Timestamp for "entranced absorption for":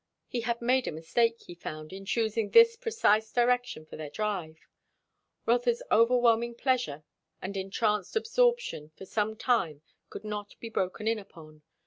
7.55-9.05